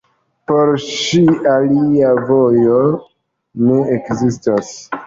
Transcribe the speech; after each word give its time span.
Por 0.51 0.71
ŝi 0.85 1.21
alia 1.53 2.15
vojo 2.33 2.81
ne 3.69 3.81
ekzistas. 3.99 4.79